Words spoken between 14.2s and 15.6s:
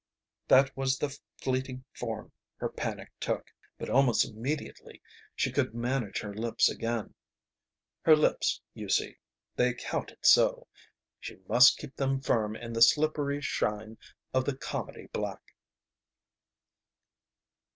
of the comedy black.